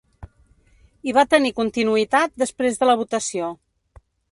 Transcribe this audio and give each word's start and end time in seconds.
I 1.09 1.13
va 1.17 1.25
tenir 1.33 1.51
continuïtat 1.59 2.35
després 2.47 2.83
de 2.83 2.91
la 2.91 2.99
votació. 3.05 3.53